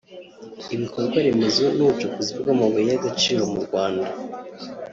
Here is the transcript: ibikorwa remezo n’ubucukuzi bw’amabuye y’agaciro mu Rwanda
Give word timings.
ibikorwa 0.75 1.17
remezo 1.25 1.63
n’ubucukuzi 1.75 2.31
bw’amabuye 2.39 2.87
y’agaciro 2.91 3.41
mu 3.51 3.59
Rwanda 3.65 4.09